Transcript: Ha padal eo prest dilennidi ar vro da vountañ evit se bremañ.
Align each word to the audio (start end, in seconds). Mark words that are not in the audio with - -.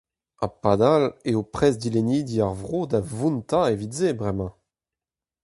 Ha 0.39 0.47
padal 0.61 1.03
eo 1.29 1.41
prest 1.53 1.79
dilennidi 1.83 2.37
ar 2.47 2.53
vro 2.61 2.81
da 2.91 2.99
vountañ 3.17 3.65
evit 3.73 3.93
se 3.99 4.09
bremañ. 4.19 4.51